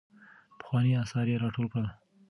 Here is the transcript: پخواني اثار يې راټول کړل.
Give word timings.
پخواني 0.59 0.91
اثار 1.03 1.27
يې 1.31 1.41
راټول 1.43 1.67
کړل. 1.73 1.87